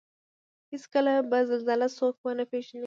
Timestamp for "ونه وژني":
2.25-2.79